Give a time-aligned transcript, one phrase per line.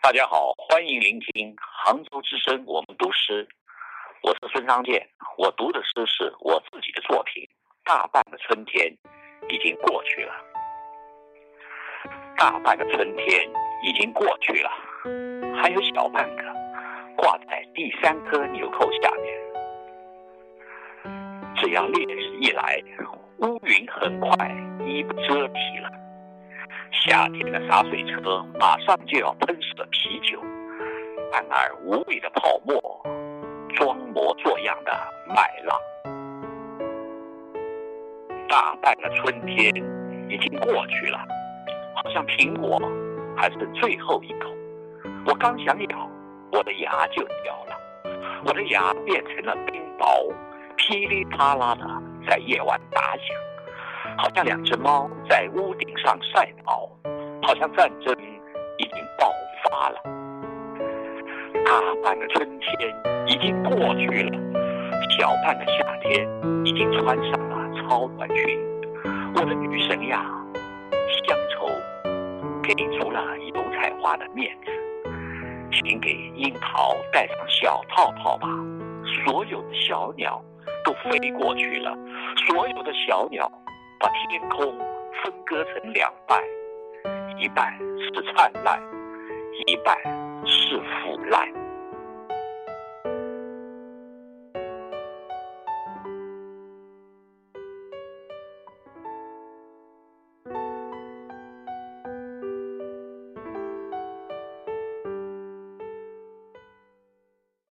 [0.00, 3.46] 大家好，欢迎聆听杭州之声，我们读诗。
[4.22, 7.42] 我是孙昌建，我读的诗是我自己的作品。
[7.84, 8.86] 大半个春天
[9.48, 10.32] 已经过去了，
[12.36, 13.50] 大半个春天
[13.82, 14.70] 已经过去了，
[15.60, 16.42] 还有小半个
[17.16, 19.34] 挂在第三颗纽扣下面。
[21.56, 22.80] 只要烈日一来，
[23.38, 24.30] 乌云很快
[24.86, 25.90] 衣不遮体了。
[27.08, 30.38] 夏天的洒水车马上就要喷死了啤酒，
[31.32, 32.78] 然而无谓的泡沫，
[33.74, 34.92] 装模作样的
[35.26, 35.80] 麦浪。
[38.46, 39.74] 大半个春天
[40.28, 41.18] 已经过去了，
[41.94, 42.78] 好像苹果
[43.34, 44.50] 还剩最后一口。
[45.24, 46.10] 我刚想咬，
[46.52, 47.80] 我的牙就掉了，
[48.44, 50.30] 我的牙变成了冰雹，
[50.76, 51.86] 噼里啪啦的
[52.28, 53.24] 在夜晚打响。
[54.16, 55.67] 好像两只猫在屋
[55.98, 56.88] 上赛跑，
[57.42, 58.14] 好像战争
[58.78, 59.32] 已经爆
[59.64, 60.00] 发了。
[61.64, 62.94] 大半个春天
[63.26, 64.38] 已经过去了，
[65.18, 66.28] 小半个夏天
[66.64, 68.58] 已经穿上了超短裙。
[69.34, 70.24] 我的女神呀，
[71.26, 71.68] 乡愁
[72.62, 74.70] 给足了油菜花的面子，
[75.72, 78.48] 请给樱桃戴上小套套吧。
[79.24, 80.42] 所有的小鸟
[80.84, 81.96] 都飞过去了，
[82.46, 83.50] 所有的小鸟。
[84.00, 84.72] 把天空
[85.22, 86.42] 分割成两半，
[87.38, 88.80] 一半是灿烂，
[89.66, 90.17] 一半。